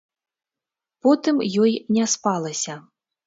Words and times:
Потым 1.07 1.35
ёй 1.63 1.71
не 1.97 2.05
спалася. 2.13 2.73